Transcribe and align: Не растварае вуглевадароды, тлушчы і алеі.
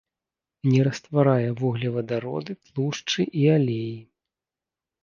Не 0.71 0.79
растварае 0.87 1.49
вуглевадароды, 1.59 2.51
тлушчы 2.71 3.21
і 3.45 3.47
алеі. 3.59 3.97